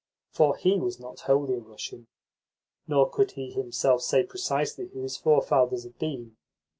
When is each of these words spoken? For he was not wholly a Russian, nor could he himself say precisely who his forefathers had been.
For 0.31 0.55
he 0.55 0.79
was 0.79 0.99
not 0.99 1.19
wholly 1.19 1.53
a 1.53 1.59
Russian, 1.59 2.07
nor 2.87 3.07
could 3.07 3.33
he 3.33 3.51
himself 3.51 4.01
say 4.01 4.23
precisely 4.23 4.87
who 4.87 5.03
his 5.03 5.15
forefathers 5.15 5.83
had 5.83 5.99
been. 5.99 6.37